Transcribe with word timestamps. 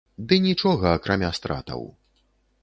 Ды 0.29 0.35
нічога, 0.45 0.93
акрамя 0.99 1.29
стратаў. 1.41 1.87